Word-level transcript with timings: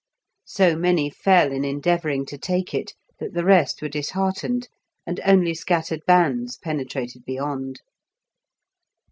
So 0.47 0.75
many 0.75 1.11
fell 1.11 1.51
in 1.51 1.63
endeavouring 1.63 2.25
to 2.25 2.37
take 2.39 2.73
it, 2.73 2.95
that 3.19 3.35
the 3.35 3.45
rest 3.45 3.83
were 3.83 3.87
disheartened, 3.87 4.67
and 5.05 5.19
only 5.23 5.53
scattered 5.53 6.01
bands 6.07 6.57
penetrated 6.57 7.23
beyond. 7.23 7.81